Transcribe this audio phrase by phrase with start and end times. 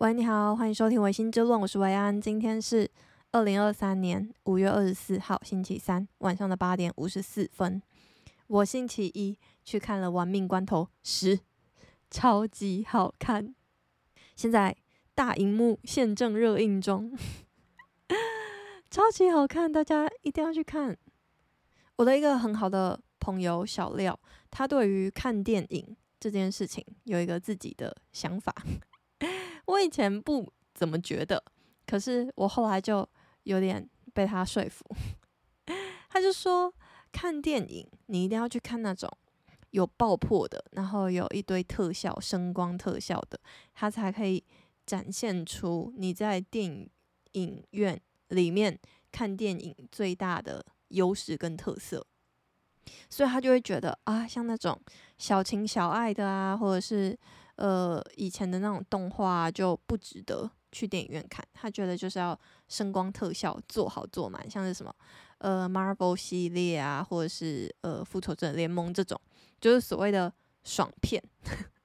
[0.00, 2.20] 喂，你好，欢迎收听《维新之论》，我是维安。
[2.20, 2.88] 今天是
[3.32, 7.82] 二零二三年五月二十四号，星期三晚上的八点五十四分。
[8.46, 11.36] 我星期一去看了《玩命关头十》，
[12.12, 13.52] 超级好看。
[14.36, 14.76] 现在
[15.16, 17.18] 大荧幕现正热映中，
[18.88, 20.96] 超级好看，大家一定要去看。
[21.96, 24.16] 我的一个很好的朋友小廖，
[24.48, 28.54] 他对于看电影这件事情有一个自己的想法。
[29.68, 31.42] 我以前不怎么觉得，
[31.86, 33.06] 可是我后来就
[33.42, 34.84] 有点被他说服。
[36.08, 36.72] 他就说，
[37.12, 39.10] 看电影你一定要去看那种
[39.70, 43.38] 有爆破的，然后有一堆特效、声光特效的，
[43.74, 44.42] 它才可以
[44.86, 46.88] 展现出你在电
[47.32, 48.78] 影院里面
[49.12, 52.06] 看电影最大的优势跟特色。
[53.10, 54.80] 所以他就会觉得啊，像那种
[55.18, 57.18] 小情小爱的啊，或者是。
[57.58, 61.44] 呃，以前的那种动画就不值得去电影院看。
[61.52, 64.94] 他觉得就是要声光特效做好做满，像是什么
[65.38, 69.20] 呃 Marvel 系列啊，或者是呃复仇者联盟这种，
[69.60, 70.32] 就是所谓的
[70.62, 71.20] 爽片，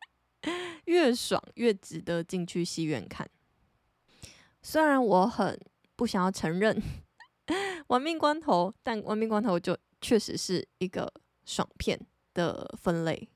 [0.85, 3.27] 越爽越值得进去戏院看。
[4.61, 5.59] 虽然我很
[5.95, 6.79] 不想要承认
[7.87, 11.11] 玩命关头，但玩命关头就确实是一个
[11.45, 11.99] 爽片
[12.35, 13.27] 的分类。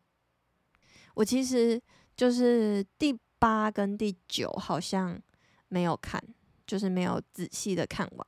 [1.16, 1.81] 我其实。
[2.18, 5.22] 就是第八跟第九好像
[5.70, 6.22] 没有看，
[6.66, 8.28] 就是没有仔细的看完，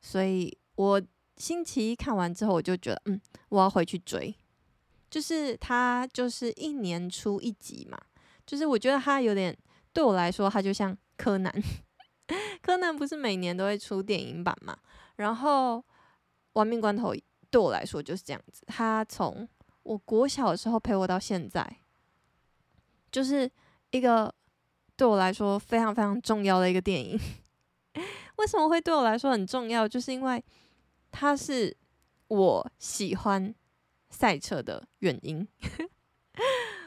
[0.00, 1.00] 所以我
[1.36, 3.20] 星期一看完之后，我就觉得，嗯，
[3.50, 4.34] 我要回去追。
[5.08, 7.96] 就是他就是一年出一集嘛，
[8.44, 9.56] 就是我觉得他有点
[9.92, 11.62] 对我来说，他就像柯南，
[12.60, 14.76] 柯南不是每年都会出电影版嘛？
[15.16, 15.84] 然后
[16.54, 17.14] 玩命关头
[17.50, 19.48] 对我来说就是这样子，他从
[19.84, 21.78] 我国小的时候陪我到现在。
[23.16, 23.50] 就是
[23.92, 24.30] 一个
[24.94, 27.18] 对我来说非常非常重要的一个电影。
[28.36, 29.88] 为什么会对我来说很重要？
[29.88, 30.44] 就是因为
[31.10, 31.74] 它是
[32.28, 33.54] 我喜欢
[34.10, 35.48] 赛车的原因。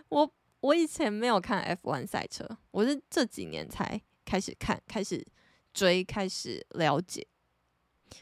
[0.09, 5.25] 我我以前没有看 F1 赛车，我是这几年才开始看、开始
[5.73, 7.25] 追、开始了解。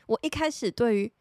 [0.05, 1.13] 我一开始对于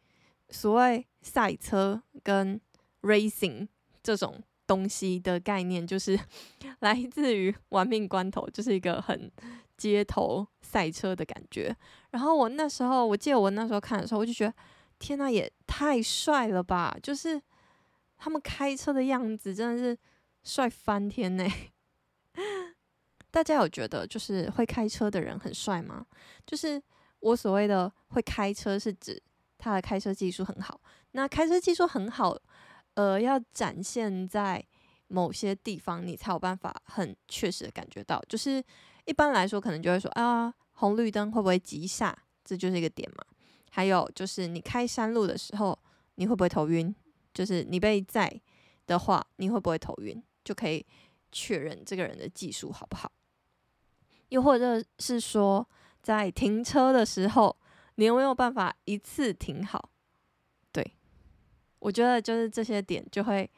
[0.51, 2.61] 所谓赛车跟
[3.01, 3.67] racing
[4.01, 4.41] 这种。
[4.67, 6.19] 东西的概念就是
[6.79, 9.31] 来自于《玩命关头》，就是一个很
[9.77, 11.75] 街头赛车的感觉。
[12.11, 14.53] 然后我那时候，我记得我那时候看的时候，我就觉得
[14.99, 16.95] 天呐，也太帅了吧！
[17.01, 17.41] 就是
[18.17, 19.97] 他们开车的样子真的是
[20.43, 21.45] 帅翻天呢。
[23.31, 26.05] 大家有觉得就是会开车的人很帅吗？
[26.45, 26.81] 就是
[27.19, 29.21] 我所谓的会开车，是指
[29.57, 30.79] 他的开车技术很好。
[31.11, 32.37] 那开车技术很好。
[32.97, 34.65] 呃，要展现在
[35.07, 38.19] 某些地方，你才有办法很确实的感觉到。
[38.27, 38.61] 就是
[39.05, 42.17] 一般来说，可能就会说啊，红绿灯会不会急刹？
[42.43, 43.23] 这就是一个点嘛。
[43.69, 45.77] 还有就是你开山路的时候，
[46.15, 46.93] 你会不会头晕？
[47.35, 48.41] 就是你被载
[48.87, 50.23] 的话，你会不会头晕？
[50.43, 50.83] 就可以
[51.31, 53.11] 确认这个人的技术好不好。
[54.29, 55.69] 又或者是说，
[56.01, 57.55] 在停车的时候，
[57.93, 59.91] 你有没有办法一次停好？
[61.79, 63.49] 我觉得就是这些点就会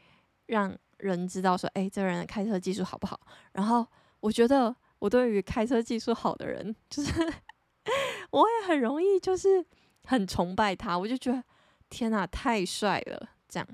[0.47, 3.19] 让人知道说，哎，这个人的开车技术好不好？
[3.53, 3.87] 然后
[4.19, 7.11] 我觉得我对于开车技术好的人，就是
[8.31, 9.65] 我也很容易就是
[10.03, 11.41] 很崇拜他，我就觉得
[11.89, 13.29] 天哪，太帅了！
[13.47, 13.67] 这样，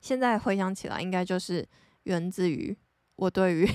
[0.00, 1.66] 现在回想起来，应该就是
[2.02, 2.76] 源自于
[3.16, 3.68] 我对于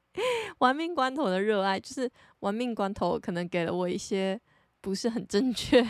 [0.58, 4.38] 玩命关头的热爱，就是玩命关头可能给了我一些
[4.82, 5.82] 不是很正确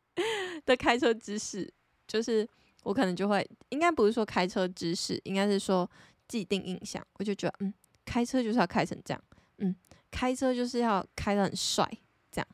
[0.64, 1.70] 的开车知识，
[2.06, 2.48] 就是。
[2.86, 5.90] 我可能就会，应该不是说开车知识，应该是说
[6.28, 7.04] 既定印象。
[7.18, 7.74] 我就觉得，嗯，
[8.04, 9.20] 开车就是要开成这样，
[9.58, 9.74] 嗯，
[10.08, 11.84] 开车就是要开得很帅，
[12.30, 12.46] 这样。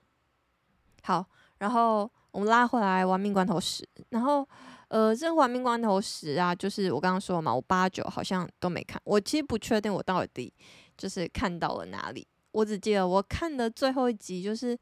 [1.02, 1.26] 好，
[1.58, 4.48] 然后我们拉回来《玩命关头十》，然后，
[4.88, 10.50] 呃，这个《玩命关头十》啊，就是我刚刚说嘛，我八九好像都没看，我其实不确定我到底
[10.96, 14.78] 就是看到了哪里，我只记得我看的最后一集就是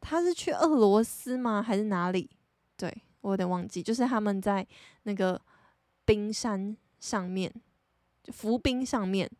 [0.00, 1.62] 他是去俄罗斯吗？
[1.62, 2.30] 还是哪里？
[2.78, 2.90] 对。
[3.22, 4.66] 我有点忘记，就是他们在
[5.04, 5.40] 那个
[6.04, 7.52] 冰山上面，
[8.22, 9.30] 就浮冰上面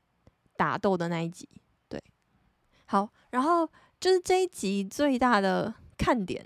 [0.56, 1.49] 打斗的那一集。
[1.88, 2.02] 对，
[2.87, 3.69] 好，然后
[4.00, 6.44] 就是这一集最大的看点，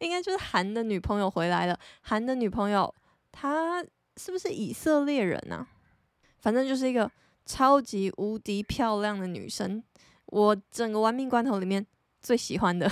[0.00, 1.78] 应该就是韩的女朋友回来了。
[2.00, 2.92] 韩的女朋友，
[3.30, 3.80] 她
[4.16, 5.56] 是不是以色列人呢？
[5.56, 5.68] 啊？
[6.40, 7.08] 反正就是一个
[7.46, 9.80] 超级无敌漂亮的女生，
[10.26, 11.86] 我整个玩命关头里面
[12.20, 12.90] 最喜欢的，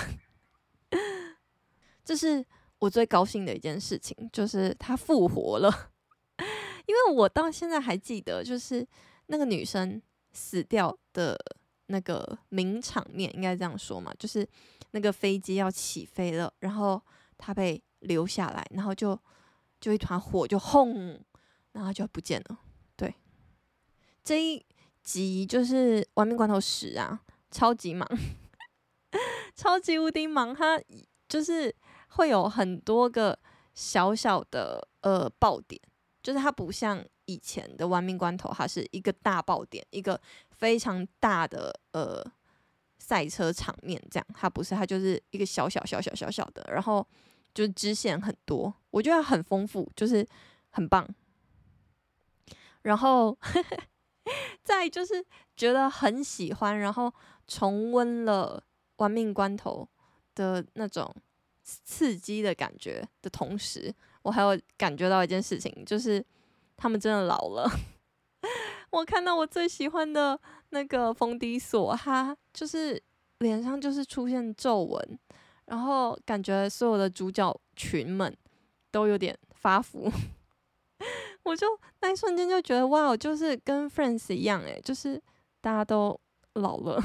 [2.05, 2.45] 这是。
[2.81, 5.91] 我最高兴的一件事情就是他复活了，
[6.87, 8.85] 因为我到现在还记得，就是
[9.27, 10.01] 那个女生
[10.33, 11.37] 死掉的
[11.85, 14.47] 那个名场面，应该这样说嘛，就是
[14.91, 16.99] 那个飞机要起飞了，然后
[17.37, 19.17] 他被留下来，然后就
[19.79, 21.23] 就一团火就轰，
[21.73, 22.57] 然后就不见了。
[22.95, 23.13] 对，
[24.23, 24.65] 这一
[25.03, 28.09] 集就是《玩命关头十》啊，超级忙，
[29.55, 30.81] 超级无敌忙，他
[31.29, 31.73] 就是
[32.11, 33.37] 会有很多个
[33.73, 35.81] 小小的呃爆点，
[36.23, 40.19] 就是它不像以前的《玩命关头》，它是一个大爆点，一个。
[40.61, 42.23] 非常大的呃
[42.99, 47.03] 赛车场面，这样它不是，它就是一个小小小小小小的，然后
[47.51, 50.23] 就是支线很多，我觉得很丰富，就是
[50.69, 51.03] 很棒。
[52.83, 53.35] 然后
[54.61, 55.25] 再就是
[55.57, 57.11] 觉得很喜欢，然后
[57.47, 58.63] 重温了
[58.97, 59.89] 《玩命关头》
[60.35, 61.11] 的那种
[61.83, 66.23] 刺激的感觉的同时，我还有感觉到一件事情，就是
[66.77, 67.69] 他们真的老了。
[68.91, 70.39] 我看到我最喜欢的
[70.69, 73.01] 那个冯迪索，他就是
[73.39, 75.19] 脸上就是出现皱纹，
[75.65, 78.35] 然后感觉所有的主角群们
[78.91, 80.11] 都有点发福，
[81.43, 81.65] 我就
[82.01, 85.21] 那一瞬间就觉得哇，就是跟 Friends 一样诶，就是
[85.61, 86.19] 大家都
[86.53, 87.01] 老了。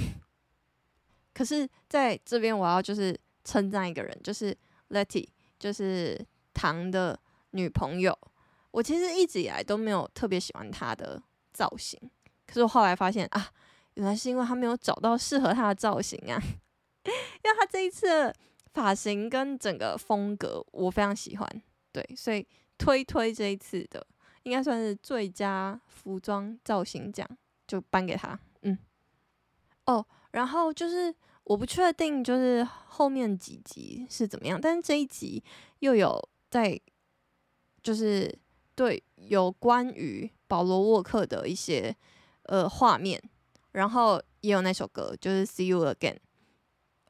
[1.32, 3.16] 可是在这边我要就是
[3.46, 4.54] 称赞一个人，就是
[4.90, 5.26] Letty，
[5.58, 6.22] 就是
[6.52, 7.19] 唐的
[7.52, 8.19] 女朋友。
[8.72, 11.22] 我其实一直以来都没有特别喜欢她的。
[11.56, 11.98] 造型，
[12.46, 13.50] 可是我后来发现啊，
[13.94, 16.37] 原来是因为她没有找到适合她的造型啊，
[17.08, 18.31] 因为她这一次
[18.75, 21.62] 发型跟整个风格我非常喜欢，
[21.93, 22.46] 对，所以
[22.76, 24.06] 推推这一次的
[24.43, 27.26] 应该算是最佳服装造型奖，
[27.66, 28.76] 就颁给她，嗯，
[29.87, 31.14] 哦，然后就是
[31.46, 35.43] 我不确定就是后面几集是怎么样，但是这一集
[35.81, 36.81] 又有在
[37.82, 38.32] 就是
[38.75, 40.31] 对有关于。
[40.48, 41.93] 保罗沃克的一些
[42.44, 43.20] 呃画面，
[43.72, 46.14] 然后也有那首歌，就是《See You Again》，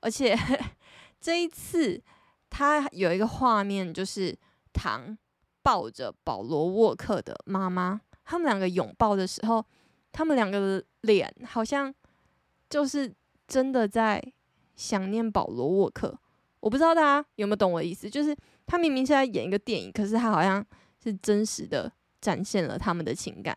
[0.00, 0.34] 而且
[1.20, 2.02] 这一次
[2.48, 4.34] 他有一个画面，就是
[4.72, 5.18] 唐
[5.62, 9.62] 抱着保罗沃克的妈妈，他们两个拥抱的时候，
[10.12, 11.94] 他们两个的脸好像
[12.70, 13.14] 就是
[13.46, 14.22] 真的在
[14.74, 16.18] 想念保罗沃克。
[16.60, 20.64] 我不知道大家有没有懂我的意思，就是他明明是在演一个电影，可是他好像
[21.02, 21.92] 是真实的。
[22.18, 23.56] 展现了他们的情感，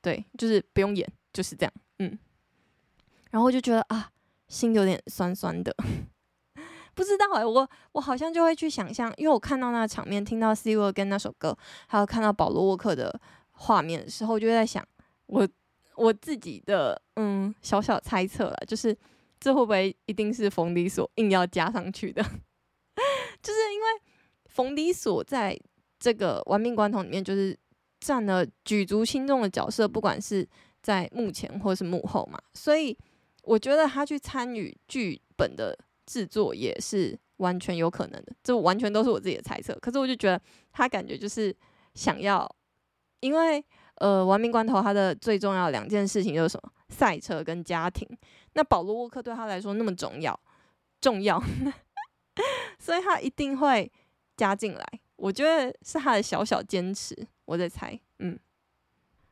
[0.00, 2.16] 对，就是不用演，就是这样，嗯。
[3.30, 4.12] 然后就觉得啊，
[4.46, 5.74] 心有点酸酸的，
[6.94, 11.56] 不知道哎、我我好像就会去想象，因为我看到那个场面，听到《See You Again》那首歌，
[11.88, 13.18] 还有看到保罗沃克的
[13.50, 14.86] 画面的时候，就会在想，
[15.26, 15.48] 我
[15.96, 18.96] 我自己的嗯小小猜测了，就是
[19.40, 22.22] 这会不会一定是冯迪索硬要加上去的？
[23.42, 23.86] 就是因为
[24.46, 25.58] 冯迪索在
[25.98, 27.58] 这个《玩命关头》里面就是。
[27.98, 30.46] 占了举足轻重的角色，不管是
[30.82, 32.96] 在幕前或是幕后嘛，所以
[33.42, 39.74] 我觉得他去参与剧本的制作也是完全有可能的，这完全都是我自己的猜测。
[39.80, 40.40] 可是我就觉得
[40.72, 41.52] 他感觉就是
[41.94, 42.46] 想要，
[43.20, 46.70] 因为呃，玩命关头他的最重要两件事情就是什么？
[46.90, 48.06] 赛车跟家庭。
[48.56, 50.38] 那保罗沃克对他来说那么重要，
[50.98, 51.38] 重要，
[52.80, 53.92] 所以他一定会
[54.34, 54.84] 加进来。
[55.16, 57.14] 我觉得是他的小小坚持。
[57.44, 58.36] 我在猜，嗯，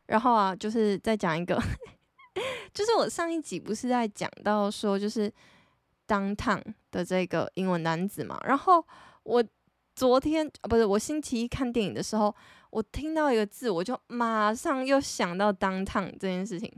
[0.06, 1.60] 然后啊，就是再讲一个，
[2.72, 5.32] 就是我上一集不是在讲到说，就是
[6.06, 8.86] Downtown 的这个英文单字嘛，然后
[9.22, 9.42] 我
[9.96, 12.34] 昨天啊，不是我星期一看电影的时候，
[12.70, 16.70] 我听到一个字，我就马上又想到 Downtown 这件事情，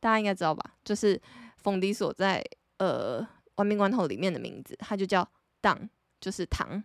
[0.00, 0.74] 大家应该知道吧？
[0.84, 1.18] 就是
[1.64, 2.44] 冯迪索在
[2.76, 3.20] 呃
[3.56, 5.28] 《玩命关头》里面的名字，他就叫
[5.60, 5.88] 唐
[6.20, 6.84] 就是唐，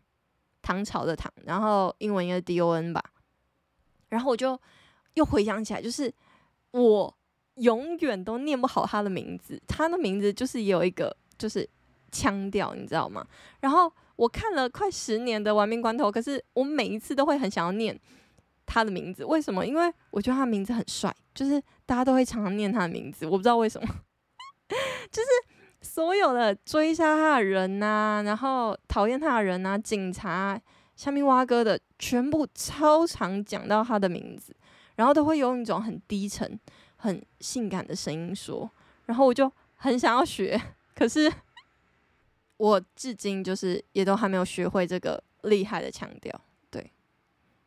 [0.62, 3.04] 唐朝的唐，然后英文应该 D O N 吧。
[4.08, 4.60] 然后我就
[5.14, 6.12] 又回想起来，就是
[6.72, 7.18] 我
[7.56, 11.70] 永远都念不好他的名字，他的名字就是有一个就是
[12.12, 13.24] 腔调，你知道吗？
[13.60, 18.00] 然后我看了快十年的《玩命关头》，可是我每一次都会很想要念
[18.66, 19.68] 他的名字，为什么？
[19.68, 23.96] 因为我觉得他名字很帅，就是大家都会常常念他的名字，我不知道为什么，
[25.12, 25.30] 就是
[25.82, 30.62] 所有的追杀他的人呐、然后讨厌他的人呐、警察。
[30.96, 34.54] 下面挖哥的全部超常讲到他的名字，
[34.98, 36.60] 然后都会用一种很低沉、
[36.98, 38.70] 很性感的声音说，
[39.06, 40.62] 然后我就很想要学，
[40.94, 41.32] 可是
[42.58, 46.38] 我至今就是也都还没有学会这个厉害的腔调。
[46.70, 46.92] 对，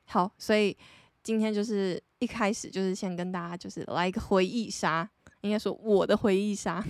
[0.05, 0.77] 好，所以
[1.23, 5.09] 今天就是一开始就是先跟大家就是来一个回忆杀，
[5.41, 6.85] 应该说我的回忆杀。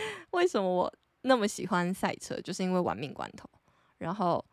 [0.32, 2.40] 为什么我那么喜欢赛车？
[2.40, 3.48] 就是因为玩命关头，
[3.98, 4.44] 然后。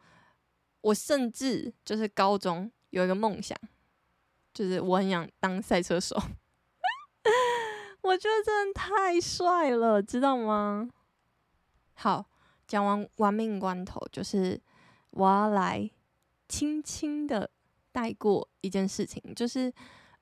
[0.81, 3.53] 我甚至就是高中有一个梦想，
[4.53, 6.15] 就是我很想当赛车手。
[8.00, 10.89] 我觉得真的太帅了，知道吗？
[11.96, 12.25] 好，
[12.65, 14.58] 讲完玩命关头，就是
[15.10, 15.91] 我要来
[16.48, 17.51] 轻轻的
[17.91, 19.69] 带过一件事情，就是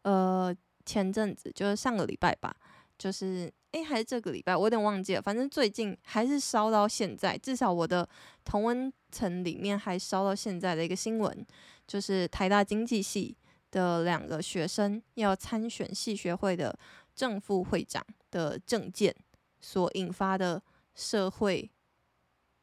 [0.02, 0.52] 呃
[0.88, 2.56] 前阵子就是上个礼拜吧，
[2.98, 3.54] 就是
[3.86, 8.08] 还是这个礼拜，我有点忘记了，反正最近还是烧到现在，至少我的
[8.44, 11.46] 同温层里面还烧到现在的一个新闻，
[11.88, 13.36] 就是台大经济系
[13.72, 16.78] 的两个学生要参选系学会的
[17.16, 19.16] 正副会长的证件
[19.60, 20.62] 所引发的
[20.94, 21.70] 社会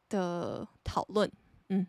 [0.09, 1.31] 的讨论，
[1.69, 1.87] 嗯，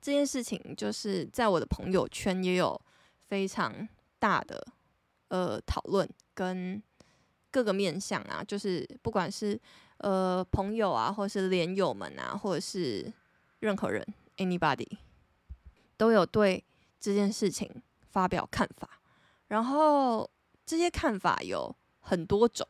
[0.00, 2.80] 这件事情就是在我的朋友圈也有
[3.26, 4.66] 非常大的
[5.28, 6.82] 呃讨论，跟
[7.54, 9.56] 各个面向啊，就是不管是
[9.98, 13.12] 呃朋友啊，或者是连友们啊，或者是
[13.60, 14.04] 任何人
[14.38, 14.98] ，anybody
[15.96, 16.64] 都有对
[16.98, 17.70] 这件事情
[18.10, 18.98] 发表看法，
[19.46, 20.28] 然后
[20.66, 22.66] 这些看法有很多种，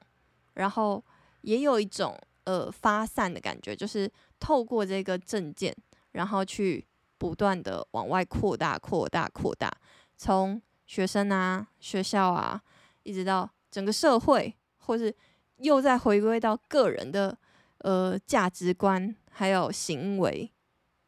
[0.52, 1.02] 然后
[1.40, 2.14] 也有一种。
[2.46, 4.06] 呃，发散的感觉就是
[4.38, 5.74] 透过这个证件，
[6.12, 6.86] 然后去
[7.16, 9.72] 不断的往外扩大、扩大、扩大，
[10.18, 12.60] 从学生啊、学校啊，
[13.02, 15.14] 一直到整个社会，或是
[15.56, 17.36] 又再回归到个人的
[17.78, 20.50] 呃价值观还有行为，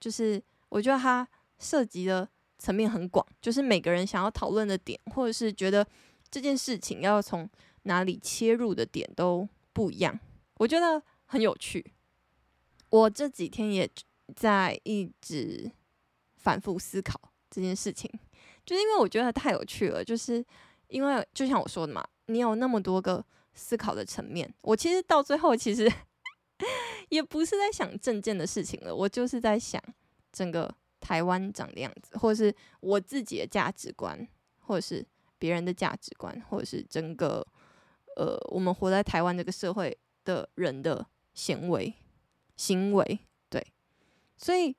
[0.01, 1.27] 就是我觉得它
[1.59, 2.29] 涉及的
[2.59, 5.87] 层面很广，就是每个人想要讨论的点，或者是觉得
[6.31, 7.49] 这件事情要从
[7.83, 10.19] 哪里切入的点都不一样，
[10.59, 11.03] 我觉得。
[11.29, 11.85] 很有趣，
[12.89, 13.91] 我这几天也
[14.37, 15.69] 在一直
[16.37, 18.09] 反复思考这件事情，
[18.65, 20.05] 就是因为我觉得太有趣了。
[20.05, 20.47] 就是
[20.87, 24.49] 因为就像我说的嘛，你有那么多个思考的层面。
[24.63, 25.93] 我其实到最后其实
[27.11, 29.83] 也不是在想政见的事情了，我就是在想
[30.31, 34.29] 整个台湾长的样子，或者是我自己的价值观，
[34.61, 35.05] 或者是
[35.39, 37.45] 别人的价值观，或者是整个
[38.15, 41.05] 呃我们活在台湾这个社会的人的。
[41.37, 41.93] 行为，
[42.57, 43.19] 行为，
[43.51, 43.63] 对，
[44.39, 44.75] 所以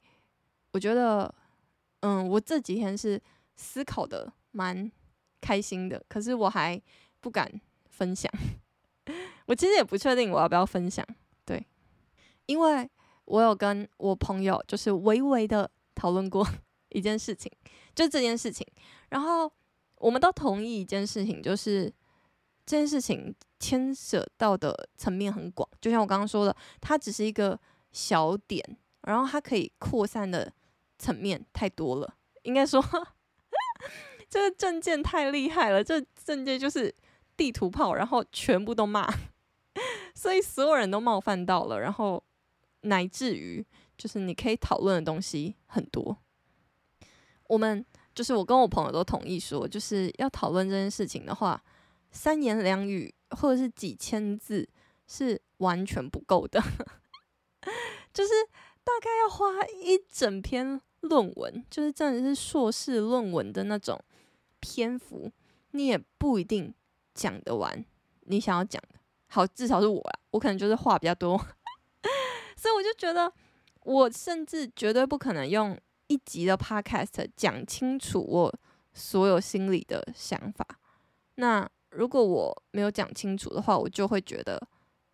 [0.72, 1.32] 我觉得，
[2.00, 3.22] 嗯，我这几天是
[3.56, 4.92] 思考的蛮
[5.40, 6.82] 开心的，可是我还
[7.20, 8.28] 不敢分享。
[9.48, 11.06] 我其实也不确定我要不要分享，
[11.44, 11.66] 对，
[12.46, 12.90] 因为
[13.26, 16.48] 我有跟我朋友就是微微的讨论过
[16.90, 17.52] 一件事情，
[17.94, 18.66] 就这件事情，
[19.10, 19.52] 然后
[19.96, 21.92] 我们都同意一件事情，就是。
[22.70, 27.58] 这件事情牵涉到的层面很广，就像我刚刚说的，它只是一个
[27.94, 28.62] 小点，
[29.04, 30.52] 然后它可以扩散的
[31.00, 32.16] 层面太多了。
[32.42, 32.84] 应该说，
[34.30, 36.94] 这个证件太厉害了，这证件就是
[37.38, 39.10] 地图炮，然后全部都骂，
[40.14, 42.24] 所以所有人都冒犯到了，然后
[42.82, 43.66] 乃至于
[43.98, 46.18] 就是你可以讨论的东西很多。
[47.48, 51.64] 我们就是我跟我朋友都同意说，就是要讨论这件事情的话。
[52.10, 54.68] 三言两语或者是几千字
[55.08, 56.60] 是完全不够的，
[58.14, 58.32] 就是
[58.82, 59.46] 大概要花
[59.84, 64.02] 一整篇论文，就是真的是硕士论文的那种
[64.62, 65.30] 篇幅，
[65.72, 66.74] 你也不一定
[67.14, 67.86] 讲得完
[68.22, 68.82] 你想要讲。
[69.30, 71.38] 好，至少是我啦，我可能就是话比较多，
[72.58, 73.32] 所以我就觉得，
[73.84, 78.60] 我甚至绝对不可能用一集的 podcast 讲清楚我
[78.94, 80.66] 所有心里的想法。
[81.36, 84.68] 那如果我没有讲清楚的话，我就会觉得，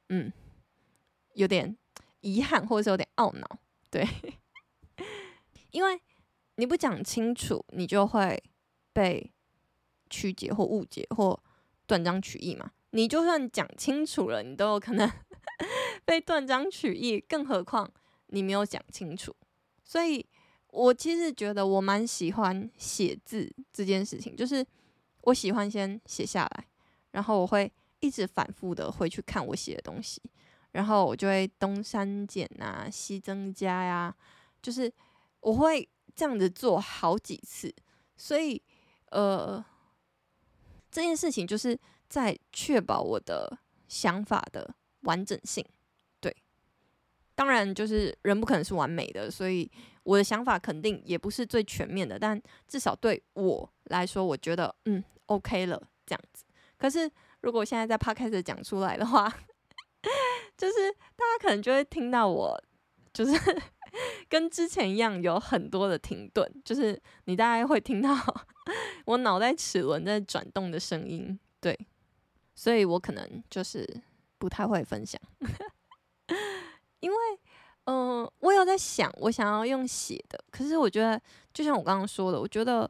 [0.09, 0.31] 嗯，
[1.33, 1.75] 有点
[2.21, 3.47] 遗憾，或者是有点懊恼，
[3.89, 4.07] 对，
[5.71, 5.99] 因为
[6.55, 8.41] 你不讲清楚，你就会
[8.93, 9.31] 被
[10.09, 11.37] 曲解或误解或
[11.87, 12.71] 断章取义嘛。
[12.93, 15.11] 你就算讲清楚了，你都有可能
[16.05, 17.91] 被断章取义，更何况
[18.27, 19.35] 你没有讲清楚。
[19.83, 20.25] 所以
[20.69, 24.65] 我其实觉得我蛮喜欢写字这件事情，就是。
[25.25, 26.67] 我喜欢先写下来，
[27.11, 27.71] 然后我会
[28.01, 30.21] 一直反复的回去看我写的东西，
[30.71, 34.13] 然后我就会东删减啊，西增加呀、
[34.61, 34.91] 就是
[35.39, 37.73] 我会这样子做好几次，
[38.17, 38.61] 所以
[39.11, 39.63] 呃，
[40.91, 41.79] 这件事情就是
[42.13, 45.65] 在确保我的想法的完整性。
[46.19, 46.35] 对，
[47.33, 49.67] 当然就是人不可能是完美的，所以
[50.03, 55.03] 我的想法肯定也不是最全面的，但至少对我来说，我觉得嗯。
[55.27, 56.43] OK 了，这样子。
[56.77, 57.09] 可是
[57.41, 59.27] 如果现在在 p 开始讲出来的话，
[60.55, 62.63] 就是大家可能就会听到我，
[63.11, 63.31] 就是
[64.29, 68.13] 跟之前一样有很多的停顿，就是你大概会听到
[69.05, 71.39] 我脑袋齿轮在转动的声音。
[71.61, 71.87] 对，
[72.55, 73.87] 所以我可能就是
[74.37, 75.19] 不太会分享，
[76.99, 77.17] 因为
[77.85, 81.21] 嗯、我有在想，我想要用写的，可是我觉得
[81.53, 82.89] 就像我刚刚说的，我觉得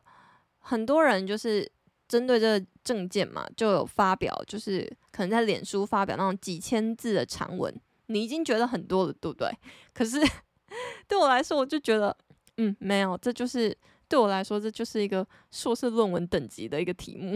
[0.60, 1.72] 很多人就是。
[2.06, 7.74] 针对这个政见嘛，就有发表，就是可能在脸书发表那种几千字的长文，
[8.08, 9.50] 你已经觉得很多了，对不对？
[9.94, 10.20] 可是
[11.08, 12.16] 对我来说，我就觉得，
[12.58, 13.76] 嗯，没有，这就是
[14.08, 17.36] 对我来说，这就是一个硕士论文等级的一个题目，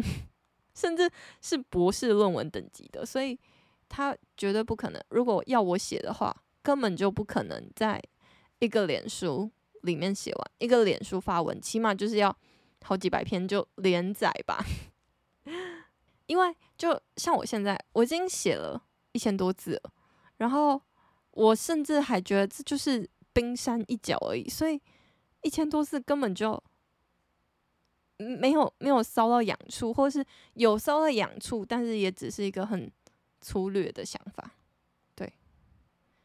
[0.77, 1.09] 甚至
[1.41, 3.37] 是博士论文等级的，所以
[3.89, 5.03] 他绝对不可能。
[5.09, 8.01] 如果要我写的话，根本就不可能在
[8.59, 9.49] 一个脸书
[9.81, 12.37] 里面写完，一个脸书发文，起码就是要。
[12.83, 14.63] 好几百篇就连载吧，
[16.27, 18.81] 因为就像我现在，我已经写了
[19.11, 19.91] 一千多字了，
[20.37, 20.81] 然后
[21.31, 24.79] 我甚至还觉得这就是冰山一角而已，所以
[25.41, 26.63] 一千多字根本就
[28.17, 32.91] 没有没有烧到痒处，或是有烧到痒处，但是也只是一个很
[33.41, 34.51] 粗略的想法。
[35.15, 35.31] 对，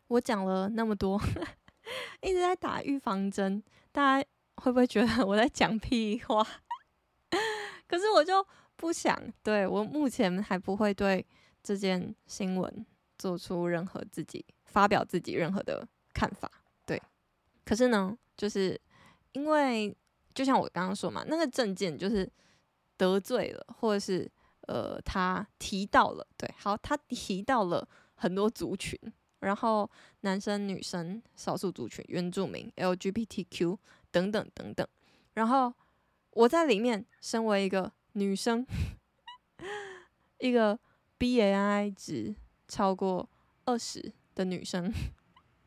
[0.08, 1.20] 我讲了那么多，
[2.22, 4.28] 一直在打预防针，大家。
[4.56, 6.46] 会不会觉得我在讲屁话？
[7.88, 8.46] 可是我就
[8.76, 11.26] 不想，对，我目前还不会对
[11.62, 16.48] 这件新闻做出任何自己发表自己任何的看法。
[16.84, 17.00] 对，
[17.64, 18.78] 可是呢，就是
[19.32, 19.96] 因为
[20.34, 22.30] 就像我刚刚说嘛，那个证件就是
[22.96, 24.30] 得罪了，或者是
[24.68, 28.98] 呃，他提到了，对，好，他提到了很多族群，
[29.40, 33.78] 然后男生、女生、少数族群、原住民、LGBTQ。
[34.12, 34.86] 等等等等，
[35.32, 35.72] 然后
[36.32, 38.66] 我在里面，身为一个女生，
[40.38, 40.78] 一个
[41.18, 42.36] BAI 值
[42.68, 43.26] 超过
[43.64, 44.92] 二十的女生，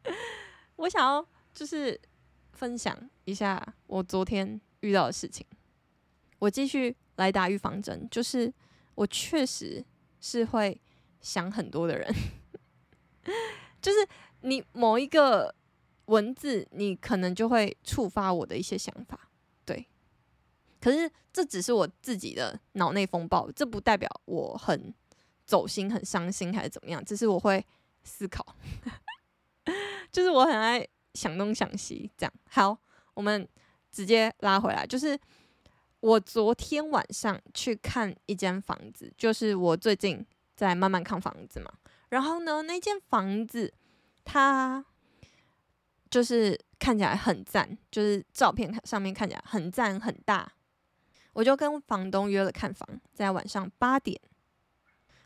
[0.78, 2.00] 我想要就是
[2.52, 5.46] 分享一下我昨天遇到的事情。
[6.40, 8.54] 我继续来打预防针，就是
[8.96, 9.84] 我确实
[10.20, 10.80] 是会
[11.20, 12.14] 想很多的人，
[13.82, 14.08] 就是
[14.42, 15.54] 你某一个。
[16.08, 19.32] 文字，你可能就会触发我的一些想法，
[19.66, 19.88] 对。
[20.80, 24.94] 可是这只是我自己的脑内风暴，这不代表我很
[25.48, 27.04] 走心、很伤心还是怎么样。
[27.04, 27.66] 只是我会
[28.04, 28.56] 思考，
[30.14, 32.32] 就是我很爱想东想西，这样。
[32.52, 32.78] 好，
[33.16, 33.48] 我们
[33.92, 35.20] 直接拉回来，就是
[36.00, 40.24] 我昨天晚上去看一间房子，就是我最近
[40.56, 41.72] 在慢慢看房子嘛。
[42.10, 43.74] 然后呢，那间房子
[44.24, 44.86] 它。
[46.08, 50.50] 就是看起来很赞，就是照片上面看起来很赞很大，
[51.34, 54.18] 我就跟房东约了看房，在晚上八点。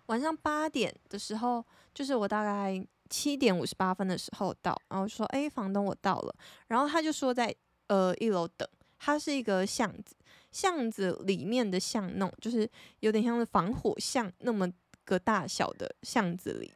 [0.07, 6.33] 晚上八点的时候，就是我大概七点五十八分的时候到，然后说：“哎，房东，我到了。”
[6.67, 7.53] 然后他就说在
[7.89, 8.67] 呃一楼等。
[8.97, 10.15] 它是一个巷子，
[10.51, 12.67] 巷子里面的巷弄，就是
[13.01, 14.71] 有点像是防火巷那么
[15.05, 16.73] 个大小的巷子里，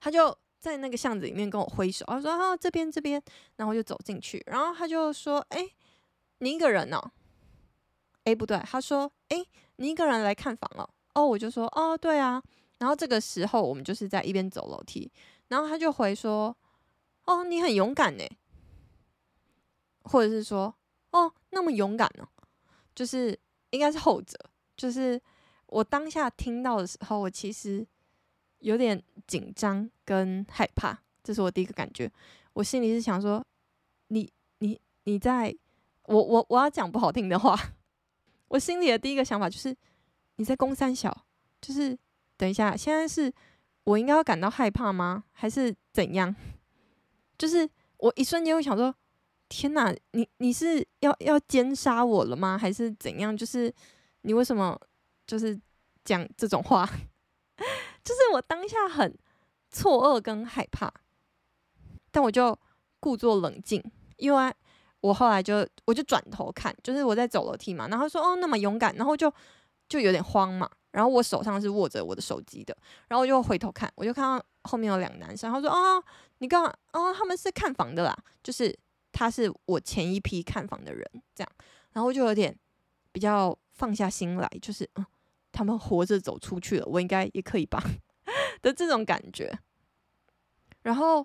[0.00, 0.36] 他就。
[0.64, 3.22] 在那个巷子里面跟我挥手，他说：“哦，这边这边。”
[3.56, 5.68] 然后就走进去，然后他就说：“哎，
[6.38, 6.98] 你一个人哦？
[8.24, 9.44] 哎，不对，他说：哎，
[9.76, 10.88] 你一个人来看房哦？
[11.12, 12.42] 哦，我就说：哦，对啊。
[12.78, 15.12] 然后这个时候我们就是在一边走楼梯，
[15.48, 16.56] 然后他就回说：
[17.26, 18.24] 哦，你很勇敢呢，
[20.04, 20.74] 或者是说：
[21.10, 22.26] 哦，那么勇敢呢？
[22.94, 23.38] 就是
[23.70, 24.38] 应该是后者。
[24.76, 25.20] 就是
[25.66, 27.86] 我当下听到的时候，我其实。”
[28.60, 32.10] 有点紧张跟害怕，这是我第一个感觉。
[32.54, 33.44] 我心里是想说，
[34.08, 35.54] 你你你在，
[36.06, 37.54] 我我我要讲不好听的话，
[38.48, 39.76] 我心里的第一个想法就是
[40.36, 41.14] 你在攻三小，
[41.60, 41.94] 就是
[42.38, 43.30] 等一下，现在是
[43.84, 45.24] 我应该要感到害怕吗？
[45.32, 46.34] 还是怎样？
[47.36, 48.94] 就是我一瞬间会想说，
[49.48, 52.58] 天哪，你你是要要奸杀我了吗？
[52.58, 53.36] 还是怎样？
[53.36, 53.72] 就是
[54.22, 54.78] 你为什么
[55.26, 55.58] 就是
[56.04, 56.88] 讲这种话？
[58.02, 59.16] 就是我当下很
[59.70, 60.92] 错愕跟害怕，
[62.10, 62.58] 但我就
[63.00, 63.82] 故作冷静，
[64.16, 64.52] 因为
[65.00, 69.32] 我后来就我就转头看，就是我在走楼梯嘛，然后说哦那么勇敢，然后就
[69.88, 72.76] 就有点慌嘛，然后我手上是握着我的手机的，
[73.08, 76.02] 然后我就回头看，我就看到后面有两男生，他说哦
[76.38, 78.76] 你干嘛哦他们是看房的啦，就是
[79.14, 81.50] 他是我前一批看房的人这样，
[81.92, 82.54] 然后就有点
[83.12, 85.06] 比较放下心来，就是嗯。
[85.56, 87.80] 他们活着走出去了，我应该也可以吧
[88.60, 89.56] 的这种感觉。
[90.82, 91.24] 然后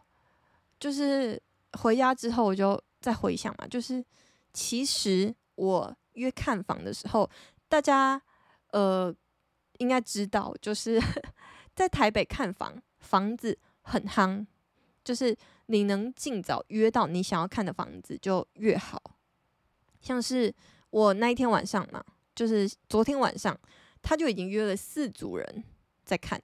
[0.80, 1.42] 就是
[1.80, 4.06] 回家之后，我就再回想嘛，就是
[4.54, 7.28] 其实我约看房的时候，
[7.68, 8.22] 大家
[8.70, 9.12] 呃
[9.80, 11.02] 应该知道，就是
[11.74, 14.46] 在台北看房，房子很夯，
[15.04, 15.36] 就是
[15.70, 19.02] 你能尽早约到你想要看的房子就越好。
[20.02, 20.54] 像是
[20.92, 22.04] 我那一天晚上嘛，
[22.36, 23.58] 就是昨天晚上。
[24.02, 25.64] 他就已经约了四组人
[26.06, 26.42] 在看，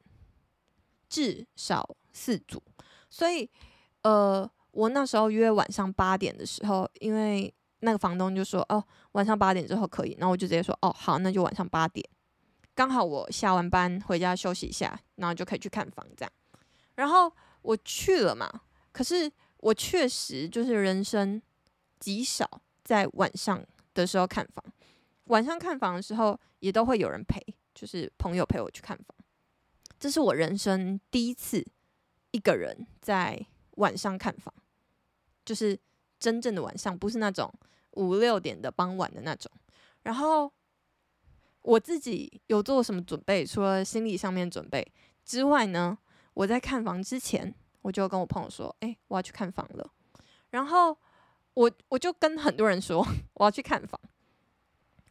[1.07, 2.61] 至少四组。
[3.09, 3.49] 所以，
[4.01, 8.83] 呃，我那时候约晚上八点的时候，因为那个房东就说：“哦，
[9.13, 12.05] 晚上八点之后可以。”然后我就直接说：“哦，好，那就晚上八点，
[12.73, 16.31] 刚好我下完班回家休息一下，然后就可以去看房这样。”
[16.95, 18.51] 然后我去了嘛，
[18.95, 21.41] 可是我确实就是人生
[21.99, 22.49] 极少
[22.81, 23.62] 在晚上
[23.93, 24.63] 的时候看房，
[25.25, 27.38] 晚上看房的时候也都会有人陪，
[27.73, 29.08] 就是朋友陪我去看房。
[29.99, 31.62] 这是我人生第一次
[32.31, 34.53] 一个人在晚上看房，
[35.43, 35.77] 就是
[36.17, 37.53] 真正的晚上，不是那种
[37.91, 39.51] 五六点的傍晚的那种。
[40.03, 40.49] 然后
[41.63, 43.45] 我自己有做什么准备？
[43.45, 44.89] 除了心理上面准备
[45.25, 45.97] 之外呢，
[46.34, 47.53] 我在看房之前，
[47.86, 49.88] 我就跟我朋友说：“哎，我要去看房了。”
[50.50, 50.98] 然后
[51.54, 54.00] 我我就跟很多人说我要去看房。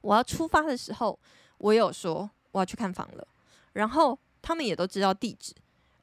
[0.01, 1.17] 我要出发的时候，
[1.59, 3.29] 我有说我要去看房了。
[3.75, 5.55] 然后他们也都知道地址，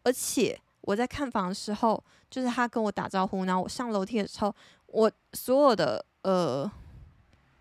[0.03, 4.55] 而且我在看房的时候，就是他跟我打招呼，然后我上楼梯的时候，
[4.85, 6.71] 我所有的呃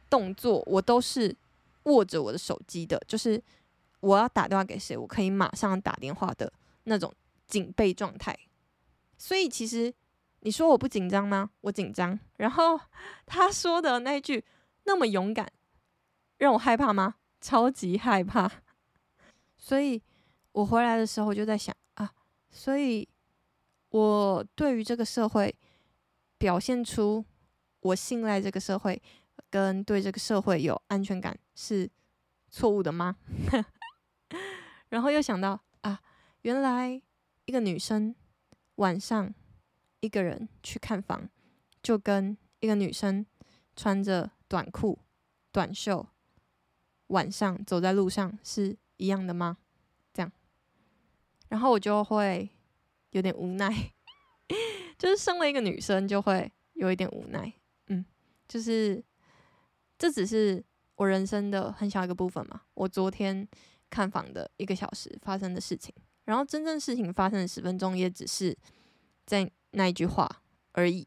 [0.09, 1.37] 动作，我都是
[1.83, 3.43] 握着我的手机的，就是
[3.99, 6.53] 我要打电话给谁，我可以马上打电话的
[6.85, 7.13] 那种
[7.49, 8.39] 警备状态。
[9.21, 9.93] 所以其实
[10.41, 11.51] 你说我不紧张吗？
[11.61, 12.19] 我紧张。
[12.39, 12.81] 然后
[13.27, 14.43] 他说的那句
[14.85, 15.53] 那么勇敢，
[16.39, 17.17] 让我害怕吗？
[17.39, 18.51] 超级害怕。
[19.59, 20.03] 所以。
[20.53, 22.13] 我回来的时候，就在想啊，
[22.51, 23.09] 所以
[23.91, 25.57] 我对于这个社会
[26.39, 27.25] 表现出
[27.79, 29.01] 我信赖这个社会，
[29.49, 31.89] 跟对这个社会有安全感是
[32.51, 33.17] 错误的吗？
[34.91, 36.01] 然后又想到啊，
[36.43, 37.01] 原来
[37.45, 38.13] 一个女生
[38.81, 39.35] 晚上
[40.01, 41.29] 一个人去看房，
[41.83, 43.25] 就跟一个女生
[43.77, 44.99] 穿着短裤、
[45.53, 46.07] 短袖
[47.09, 49.59] 晚上走在路上是一样的吗？
[50.15, 50.33] 这样
[51.49, 52.49] 然后我就会
[53.11, 53.93] 有点无奈，
[54.97, 57.53] 就是身为一个女生，就会有一点无奈。
[57.89, 58.03] 嗯，
[58.49, 59.05] 就是
[59.99, 60.65] 这只是
[60.95, 62.63] 我人生的很小一个部分嘛。
[62.73, 63.47] 我昨天
[63.91, 68.57] 看房的一个小时发生的事情，然后真正事情发生的十分钟，也只是
[69.27, 70.29] 在那一句话
[70.73, 71.07] 而已。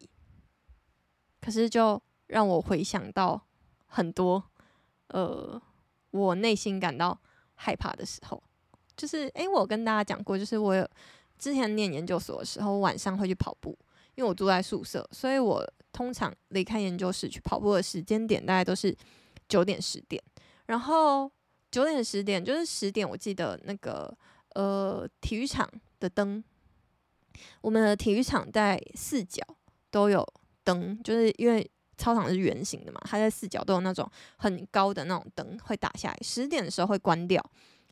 [1.41, 3.41] 可是就让我回想到
[3.85, 4.43] 很多，
[5.07, 5.61] 呃，
[6.11, 7.19] 我内心感到
[7.55, 8.41] 害怕的时候。
[8.95, 10.87] 就是，诶，我跟大家讲过，就是我有
[11.39, 13.77] 之前念研究所的时候，晚上会去跑步，
[14.15, 18.95] 因为我住在宿舍，所以我通常离开研究室去跑步的时间点大概都是
[19.49, 20.21] 九点十点。
[20.67, 21.29] 然后
[21.71, 24.15] 九点十点就是十点，我记得那个
[24.53, 26.43] 呃体育场的灯，
[27.61, 29.41] 我们的体育场在四角
[29.89, 30.25] 都有
[30.63, 37.43] 灯，就是因为操场是圆形的嘛，它在四角都有那种很高的那种灯会打下来，十点的时候会关掉。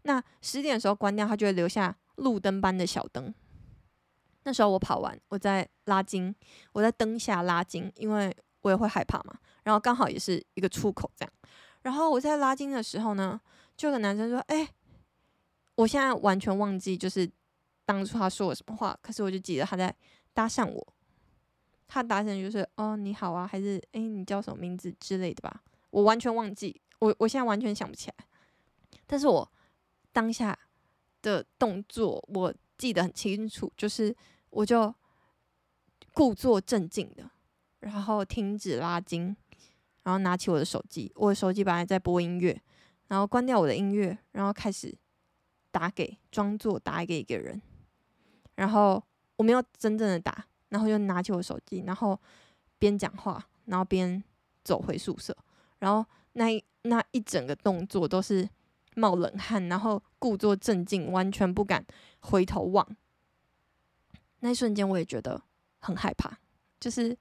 [0.04, 3.34] 那十点的时候关掉，它就会留下路灯般的小灯。
[4.43, 6.36] 那时候我跑完，我在拉筋，
[6.74, 9.38] 我在灯下拉筋，因为我也会害怕嘛。
[9.63, 11.32] 然后刚好也是一个出口这样。
[11.84, 13.39] 然后我在拉筋的时候呢，
[13.78, 14.67] 就有个男生说：“哎，
[15.75, 17.29] 我现在完全忘记就是
[17.86, 19.95] 当初他说了什么话，可是我就记得他在
[20.34, 20.93] 搭讪我。
[21.88, 25.63] 他搭讪就是哦你好啊，还是哎你叫什么名字之类的吧？
[25.89, 28.25] 我完全忘记，我我现在完全想不起来。
[29.05, 29.51] 但是我。
[30.13, 30.60] 当下
[31.21, 34.13] 的动作我记得很清楚，就是
[34.49, 34.93] 我就
[36.13, 37.31] 故作镇静的，
[37.79, 39.34] 然后停止拉筋，
[40.03, 42.62] 然后拿起我的手机，我的手机本来在播音乐，
[43.07, 44.93] 然后关掉我的音乐，然后开始
[45.71, 47.62] 打给，装作打给一个人，
[48.55, 49.03] 然后
[49.38, 52.19] 我没有真正的打，然后就拿起我手机，然后
[52.77, 54.23] 边讲话，然后边
[54.63, 55.36] 走回宿舍，
[55.79, 58.47] 然后那一那一整个动作都是。
[58.93, 61.84] 冒冷汗，然后故作镇静，完全不敢
[62.19, 62.86] 回头望。
[64.41, 65.41] 那一瞬间，我也觉得
[65.79, 66.38] 很害怕。
[66.77, 67.17] 就是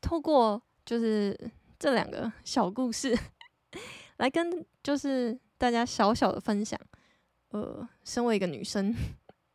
[0.00, 1.36] 透过就是
[1.80, 3.18] 这两个小故事，
[4.18, 6.80] 来跟就是大家小小的分享。
[7.50, 8.94] 呃，身为一个女生，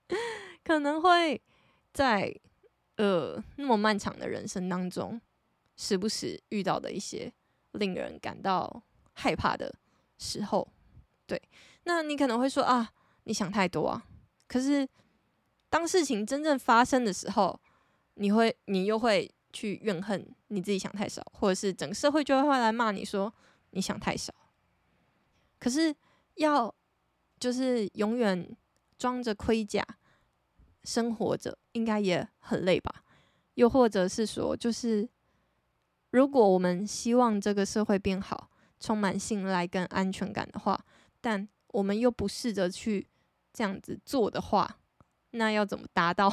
[0.64, 1.42] 可能会
[1.92, 2.36] 在
[2.98, 5.20] 呃那么漫长的人生当中，
[5.78, 7.34] 时不时遇到的一些
[7.72, 9.74] 令人感到害怕的。
[10.20, 10.66] 时候，
[11.26, 11.42] 对，
[11.84, 12.94] 那你可能会说啊，
[13.26, 14.06] 你想太多啊。
[14.48, 14.88] 可是
[15.70, 17.60] 当事情真正发生的时候，
[18.14, 23.34] 你会，你又会去怨恨你自己想太少，或者是整个社会就会来骂你说
[23.72, 24.34] 你想太少。
[25.64, 25.96] 可是
[26.36, 26.74] 要
[27.40, 28.54] 就是永远
[28.98, 29.86] 装着盔甲
[30.84, 33.04] 生活着，应该也很累吧？
[33.54, 35.08] 又或者是说，就是
[36.10, 38.50] 如果我们希望这个社会变好。
[38.80, 40.78] 充满信赖跟安全感的话，
[41.22, 43.08] 但我们又不试着去
[43.54, 44.78] 这样子做的话，
[45.32, 46.30] 那要怎么达到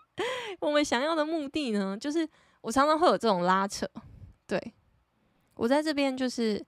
[0.60, 1.96] 我们想要的目的呢？
[1.96, 2.28] 就是
[2.60, 3.88] 我常常会有这种拉扯，
[4.46, 4.74] 对，
[5.54, 6.62] 我在这边就是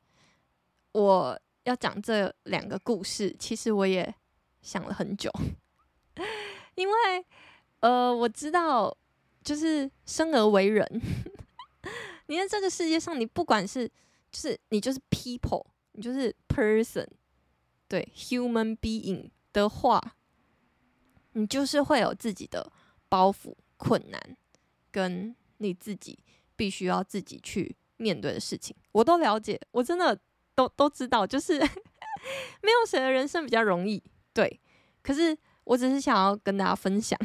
[0.92, 4.14] 我要讲这两个故事，其实我也
[4.62, 5.31] 想了很久，
[6.74, 6.94] 因为
[7.81, 8.96] 呃，我知道
[9.44, 10.87] 就是生而为人，
[12.26, 13.88] 你在这个世界上，你不管是
[14.33, 17.07] 就是你就是 people，你就是 person，
[17.87, 20.16] 对 human being 的话，
[21.33, 22.72] 你就是会有自己的
[23.09, 24.37] 包袱、困难，
[24.90, 26.18] 跟你自己。
[26.59, 30.18] 必须要自己去面对的事情，我都了解，我真的
[30.59, 31.57] 都都知道，就是
[32.62, 34.61] 没有谁的人生比较容易，对。
[35.05, 37.16] 可是我只是想要跟大家分享，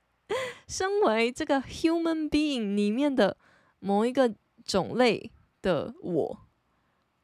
[0.68, 3.34] 身为这个 human being 里面的
[3.78, 4.30] 某一个
[4.62, 6.38] 种类的我，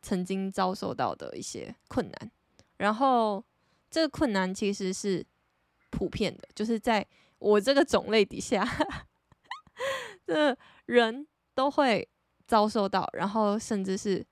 [0.00, 2.32] 曾经遭受到的一些困难。
[2.78, 3.44] 然后
[3.90, 5.22] 这个困难其实是
[5.90, 7.06] 普遍的，就是在
[7.38, 8.66] 我这个种类底下
[10.24, 11.26] 的人。
[11.54, 12.08] 都会
[12.46, 14.26] 遭受到，然后甚至是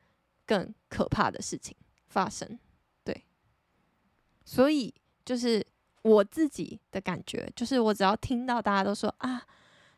[0.50, 1.76] 更可怕的事情
[2.08, 2.58] 发生，
[3.04, 3.24] 对。
[4.44, 4.92] 所以
[5.24, 5.64] 就是
[6.02, 9.46] 我自己的感觉，就是我只要听到大家都说啊，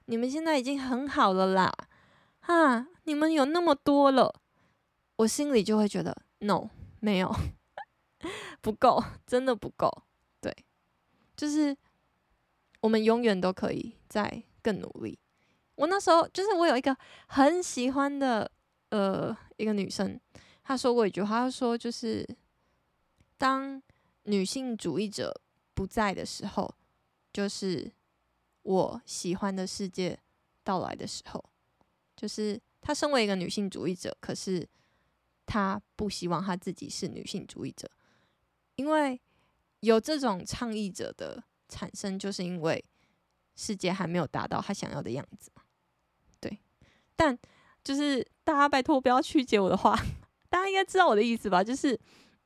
[0.04, 1.72] 你们现在已经很好了啦，
[2.40, 4.42] 啊，你们有那么多了，
[5.16, 6.68] 我心里就会觉得 no，
[7.00, 7.34] 没有，
[8.60, 9.90] 不够，真的不够，
[10.38, 10.54] 对。
[11.34, 11.74] 就是
[12.82, 15.18] 我们永远都可以再更努力。
[15.76, 16.94] 我那时候就是我有一个
[17.28, 18.48] 很喜欢的
[18.90, 20.20] 呃一个女生，
[20.64, 22.28] 她说过一句话，她说就是
[23.38, 23.80] 当
[24.24, 25.40] 女性主义者
[25.72, 26.74] 不在的时候，
[27.32, 27.92] 就是
[28.62, 30.18] 我喜欢的世界
[30.64, 31.44] 到来的时候。
[32.16, 34.68] 就是她身为一个女性主义者，可是
[35.46, 37.88] 她不希望她自己是女性主义者，
[38.74, 39.20] 因为
[39.80, 42.84] 有这种倡议者的产生，就是因为
[43.54, 45.50] 世界还没有达到她想要的样子。
[46.40, 46.58] 对
[47.14, 47.38] 但
[47.84, 49.98] 就是大家拜托不要曲解我的话，
[50.48, 51.62] 大家应该知道我的意思吧？
[51.62, 51.98] 就是，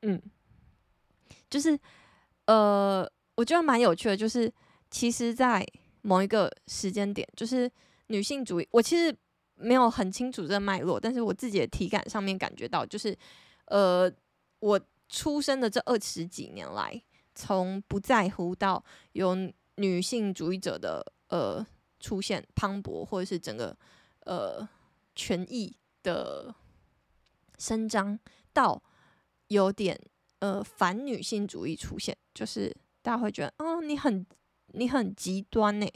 [0.03, 0.21] 嗯，
[1.51, 1.79] 就是，
[2.47, 4.53] 呃，我觉得蛮有趣的，就是
[4.91, 5.67] 其实，在
[6.03, 7.71] 某一个时间点，就是
[8.07, 9.15] 女性主义，我其实
[9.55, 13.17] 没有很清楚这个脉络，但是我自己的体感上面感觉到，就是，
[13.67, 14.11] 呃，
[14.61, 17.03] 我出生的这二十几年来，
[17.35, 19.37] 从不在乎到有
[19.77, 21.67] 女性主义者的呃
[22.01, 23.77] 出现磅礴，或者是整个。
[24.27, 24.69] 呃，
[25.17, 26.55] 权益的
[27.59, 28.17] 伸张
[28.53, 28.81] 到
[29.49, 29.99] 有点
[30.41, 34.25] 呃反女性主义出现，就是大家会觉得，哦，你很
[34.69, 35.91] 你很极端呢。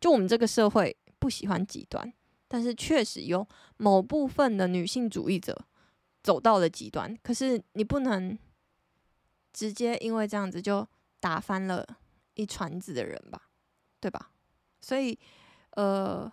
[0.00, 2.10] 就我们这个社会不喜欢极端，
[2.46, 5.66] 但是确实有某部分的女性主义者
[6.22, 7.14] 走到了极端。
[7.22, 8.38] 可是你不能
[9.52, 10.86] 直接因为这样子就
[11.18, 11.86] 打翻了
[12.34, 13.50] 一船子的人吧，
[14.00, 14.30] 对吧？
[14.80, 15.18] 所以
[15.72, 16.32] 呃，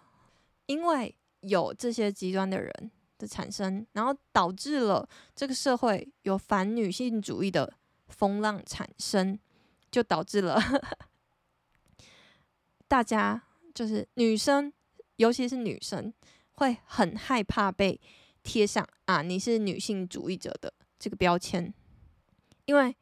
[0.67, 1.15] 因为。
[1.47, 7.73] 有这些极端的人的产生，然后导致了这个社会有反女性主义的
[8.07, 9.37] 风浪产生，
[9.89, 10.61] 就导致了
[12.87, 13.41] 大家
[13.73, 14.71] 就是女生，
[15.15, 16.13] 尤其是女生
[16.53, 17.99] 会很害怕被
[18.43, 21.73] 贴上啊，你是女性主义者的这个标签，
[22.65, 22.95] 因为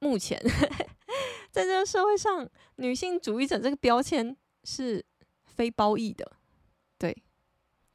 [0.00, 0.40] 目前
[1.50, 5.04] 在这个社会上，女性主义者这个标签是
[5.44, 6.32] 非褒义的，
[6.98, 7.16] 对。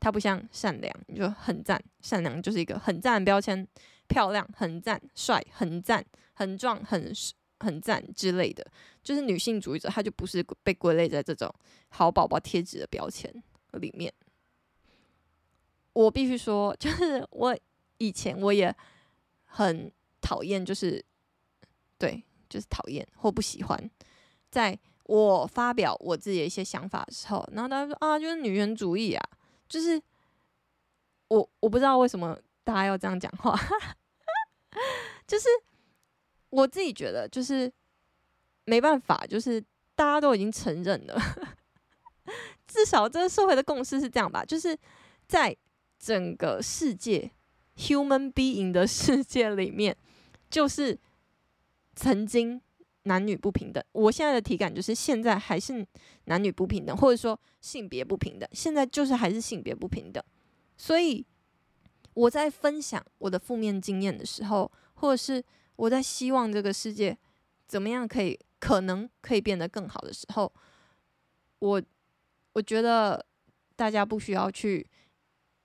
[0.04, 1.82] 他不像善良，就很赞。
[2.02, 3.66] 善良就是一个很赞的标签，
[4.10, 7.10] 漂亮很赞，帅很赞，很壮很
[7.62, 8.68] 很赞之类的。
[9.02, 11.50] 就是女性主义者，她就不是被归类在这种
[11.88, 13.34] 好宝宝贴纸的标签
[13.80, 14.14] 里面。
[15.94, 17.58] 我必须说，就是我
[17.98, 18.76] 以前我也
[19.46, 19.90] 很
[20.20, 21.02] 讨厌，就是
[21.98, 23.90] 对，就是讨厌或不喜欢，
[24.52, 29.24] 在我发表我自己的一些想法的时候，然后大家说啊，就是女权主义啊。
[29.74, 30.00] 就是
[31.30, 33.60] 我我不知道为什么大家要这样讲话，
[35.26, 35.48] 就是
[36.52, 37.74] 我自己觉得就是
[38.66, 39.60] 没办法，就是
[39.96, 41.20] 大家都已经承认了，
[42.68, 44.78] 至少这个社会的共识是这样吧，就是
[45.28, 45.58] 在
[45.98, 47.32] 整个世界
[47.76, 49.98] human being 的世界里面，
[50.52, 51.00] 就是
[51.96, 52.62] 曾经。
[53.04, 55.86] 男女不平等，我现在的体感就是现在还是
[56.26, 58.48] 男女不平等，或者说性别不平等。
[58.54, 60.24] 现在就是还是性别不平等，
[60.78, 61.26] 所以
[62.14, 65.44] 我在分享我的负面经验的时候，或者是
[65.76, 67.18] 我在希望这个世界
[67.68, 70.54] 怎么样可以可能可以变得更好的时候，
[71.60, 71.84] 我
[72.54, 73.26] 我觉得
[73.76, 74.88] 大家不需要去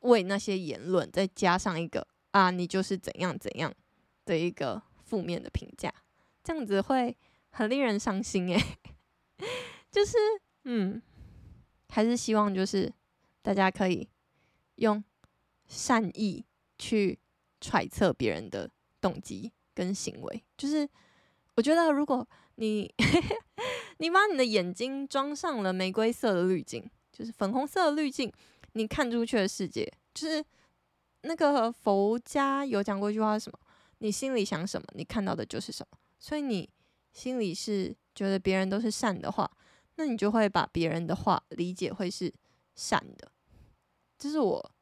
[0.01, 3.73] 为那些言论再加上一个啊，你就是怎样怎样
[4.25, 5.95] 的一个负面的评价，
[6.43, 7.17] 这样子会。
[7.51, 8.79] 很令人伤心诶，
[9.91, 10.17] 就是
[10.65, 11.01] 嗯，
[11.89, 12.93] 还是希望就是
[13.43, 14.09] 大家可以
[14.77, 15.03] 用
[15.67, 16.45] 善意
[16.79, 17.19] 去
[17.61, 20.45] 揣测别人的动机跟行为。
[20.57, 20.89] 就是
[21.57, 22.93] 我觉得，如果你
[23.99, 28.33] 你把你的眼睛装上了玫瑰色的滤镜，就是粉红色的滤镜，
[28.73, 30.45] 你看出去的世界，就是
[31.23, 33.59] 那个佛家有讲过一句话是什么？
[33.99, 35.99] 你心里想什么，你看到的就是什么。
[36.21, 36.69] 所以你
[37.13, 39.51] 心里是觉得别人都是善的话，
[39.97, 42.33] 那你就会把别人的话理解会是
[42.75, 43.31] 善的。
[44.17, 44.73] 这是我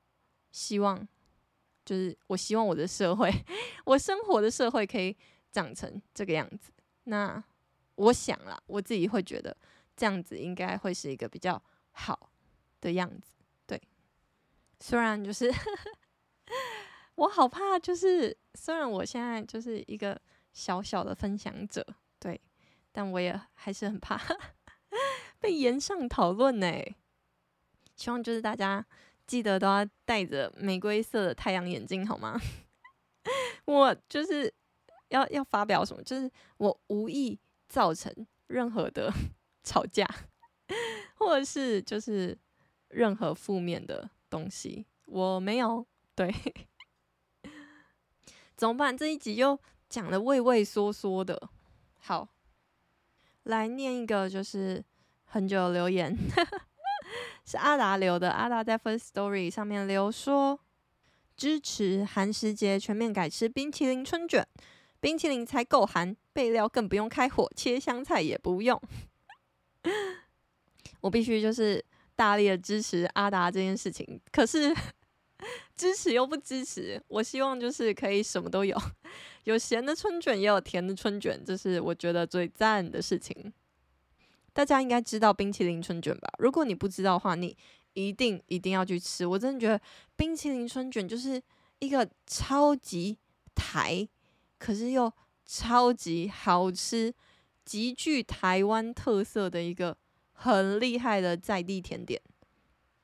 [0.50, 1.06] 希望，
[1.84, 3.30] 就是我希望我的社会，
[3.84, 5.16] 我生活的社会可以
[5.52, 6.72] 长成这个样子。
[7.04, 7.42] 那
[7.96, 9.56] 我想啦，我自己会觉得
[9.96, 11.62] 这样子应该会是一个比较
[11.92, 12.30] 好
[12.80, 13.34] 的样子。
[13.66, 13.80] 对，
[14.80, 15.52] 虽然就是
[17.16, 20.20] 我好怕，就是虽然我现在就是一个
[20.52, 21.86] 小小的分享者，
[22.96, 24.18] 但我也还是很怕
[25.38, 26.66] 被炎上讨论呢。
[27.94, 28.82] 希望就是大家
[29.26, 32.40] 记得都要戴着玫瑰色的太阳眼镜，好吗？
[33.66, 34.50] 我就是
[35.08, 37.38] 要要发表什么，就是我无意。
[37.68, 38.14] 造成
[38.46, 39.12] 任何的
[39.64, 40.08] 吵架，
[41.16, 42.38] 或者是就是
[42.86, 45.84] 任何负面的东西，我没有。
[46.14, 46.32] 对，
[48.56, 48.96] 怎么办？
[48.96, 51.50] 这一集又讲的畏畏缩缩的。
[51.98, 52.28] 好，
[53.46, 54.84] 来念一个，就是
[55.24, 56.16] 很久留言，
[57.44, 58.30] 是阿达留的。
[58.30, 60.60] 阿达在 First Story 上面留说，
[61.36, 64.46] 支持寒食节全面改吃冰淇淋春卷。
[64.98, 68.80] 冰淇淋才够寒，备料更不用开火，切香菜也不用。
[71.00, 71.84] 我必须就是
[72.16, 74.74] 大力的支持阿达这件事情，可是
[75.76, 77.02] 支持又不支持。
[77.08, 78.76] 我希望就是可以什么都有，
[79.44, 83.52] 有咸的春卷，也有甜的春卷，这是我觉得最赞的事情。
[84.52, 86.32] 大家应该知道冰淇淋春卷吧？
[86.38, 87.56] 如果你不知道的话，你
[87.92, 89.26] 一定一定要去吃。
[89.26, 89.80] 我真的觉得
[90.16, 91.42] 冰淇淋春卷就是
[91.78, 93.18] 一个超级
[93.54, 94.08] 台。
[94.58, 95.12] 可是又
[95.44, 97.12] 超级好吃，
[97.62, 99.94] 极具台湾特色的一个
[100.32, 102.18] 很厉害的在地甜点，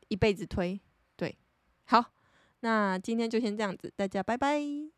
[0.08, 0.80] 一辈子推。
[1.14, 1.36] 对，
[1.84, 2.02] 好，
[2.62, 4.91] 那今天就先这样子，大家拜拜。